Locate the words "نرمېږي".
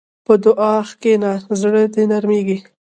2.11-2.57